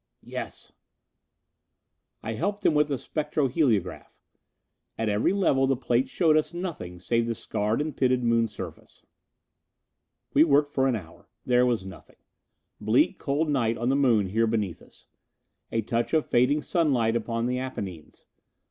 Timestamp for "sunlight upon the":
16.63-17.59